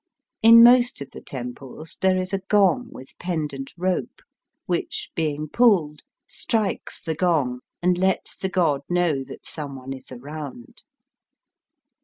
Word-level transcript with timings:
In 0.41 0.63
most 0.63 0.99
of 0.99 1.11
the 1.11 1.21
temples 1.21 1.99
there 2.01 2.17
is 2.17 2.33
a 2.33 2.39
gong 2.47 2.87
with 2.91 3.15
pendant 3.19 3.71
rope, 3.77 4.21
which, 4.65 5.11
being 5.13 5.47
puUed, 5.47 5.99
strikes 6.25 6.99
the 6.99 7.13
gong 7.13 7.59
and 7.83 7.99
lets 7.99 8.35
the 8.35 8.49
god 8.49 8.81
know 8.89 9.23
that 9.23 9.45
some 9.45 9.75
one 9.75 9.93
is 9.93 10.11
around. 10.11 10.81